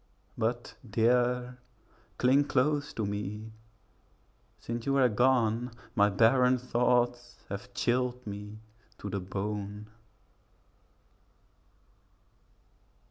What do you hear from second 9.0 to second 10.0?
the bone.